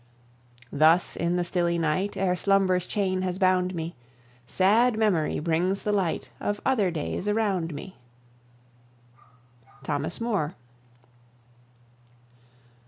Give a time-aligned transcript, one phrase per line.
[0.71, 3.95] Thus in the stilly night Ere slumber's chain has bound me,
[4.47, 7.97] Sad Memory brings the light Of other days around me.
[9.83, 10.55] THOMAS MOORE.